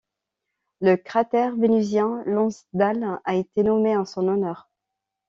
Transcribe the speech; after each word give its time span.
Le 0.79 0.95
cratère 0.97 1.55
vénusien 1.55 2.23
Lonsdale 2.25 3.19
a 3.23 3.35
été 3.35 3.61
nommé 3.61 3.95
en 3.95 4.03
son 4.03 4.27
honneur. 4.29 4.67